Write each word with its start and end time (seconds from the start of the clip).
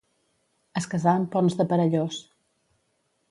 Es 0.81 0.87
casà 0.93 1.11
amb 1.17 1.29
Ponç 1.35 1.57
de 1.61 1.67
Perellós. 1.73 2.19